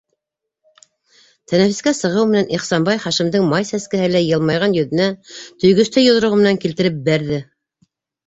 Тәнәфескә 1.51 1.91
сығыу 1.97 2.23
менән 2.29 2.47
Ихсанбай 2.57 3.01
Хашимдың 3.03 3.45
май 3.51 3.67
сәскәһеләй 3.71 4.29
йылмайған 4.31 4.73
йөҙөнә 4.79 5.07
төйгөстәй 5.65 6.07
йоҙроғо 6.09 6.41
менән 6.43 6.61
килтереп 6.65 6.97
бәрҙе. 7.11 7.39